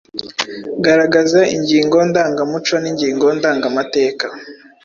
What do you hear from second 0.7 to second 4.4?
Garagaza ingingo ndangamuco n’ingingo ndangamateka